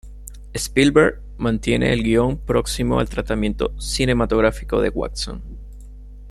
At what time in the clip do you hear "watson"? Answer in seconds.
4.89-5.43